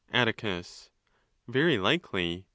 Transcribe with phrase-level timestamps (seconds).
[0.13, 2.45] Atticus—Very likely.